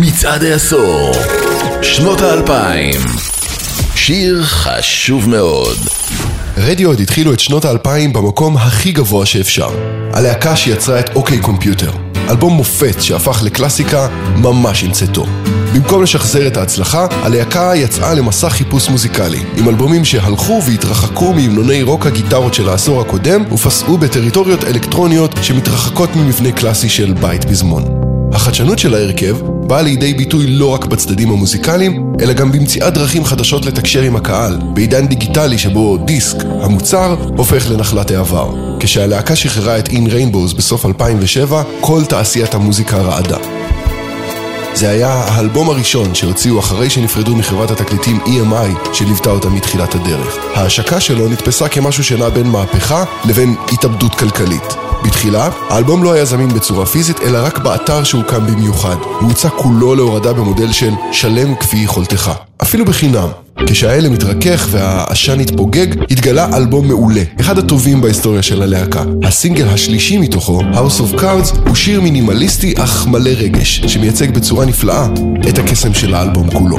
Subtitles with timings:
[0.00, 1.12] מצעד העשור,
[1.82, 3.00] שנות האלפיים.
[3.94, 5.76] שיר חשוב מאוד.
[6.56, 9.68] רדיואד התחילו את שנות האלפיים במקום הכי גבוה שאפשר.
[10.12, 11.90] הלהקה שיצרה את אוקיי קומפיוטר.
[12.30, 15.26] אלבום מופת שהפך לקלאסיקה ממש עם צאתו.
[15.74, 22.06] במקום לשחזר את ההצלחה, הלהקה יצאה למסע חיפוש מוזיקלי, עם אלבומים שהלכו והתרחקו מהמנוני רוק
[22.06, 27.84] הגיטרות של העשור הקודם, ופסעו בטריטוריות אלקטרוניות שמתרחקות ממבנה קלאסי של בית פזמון.
[28.32, 33.66] החדשנות של ההרכב באה לידי ביטוי לא רק בצדדים המוזיקליים, אלא גם במציאת דרכים חדשות
[33.66, 38.54] לתקשר עם הקהל, בעידן דיגיטלי שבו דיסק, המוצר, הופך לנחלת העבר.
[38.80, 43.38] כשהלהקה שחררה את In Rainbows בסוף 2007, כל תעשיית המוזיקה רעדה.
[44.76, 50.36] זה היה האלבום הראשון שהוציאו אחרי שנפרדו מחברת התקליטים EMI שליוותה אותה מתחילת הדרך.
[50.54, 54.76] ההשקה שלו נתפסה כמשהו שנע בין מהפכה לבין התאבדות כלכלית.
[55.04, 58.96] בתחילה, האלבום לא היה זמין בצורה פיזית, אלא רק באתר שהוקם במיוחד.
[59.20, 62.32] הוא הוצע כולו להורדה במודל של שלם כפי יכולתך.
[62.66, 63.28] אפילו בחינם.
[63.66, 69.04] כשההלם התרכך והעשן התפוגג, התגלה אלבום מעולה, אחד הטובים בהיסטוריה של הלהקה.
[69.22, 75.08] הסינגל השלישי מתוכו, House of Cards, הוא שיר מינימליסטי אך מלא רגש, שמייצג בצורה נפלאה
[75.48, 76.78] את הקסם של האלבום כולו.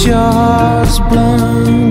[0.00, 1.90] kiss your heart's blown.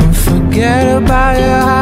[0.00, 1.77] And forget about your